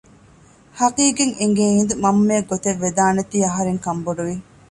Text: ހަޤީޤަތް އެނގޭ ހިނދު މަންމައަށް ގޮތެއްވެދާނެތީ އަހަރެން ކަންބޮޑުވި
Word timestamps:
ހަޤީޤަތް 0.79 1.37
އެނގޭ 1.39 1.63
ހިނދު 1.75 1.93
މަންމައަށް 2.03 2.49
ގޮތެއްވެދާނެތީ 2.51 3.37
އަހަރެން 3.45 3.81
ކަންބޮޑުވި 3.85 4.35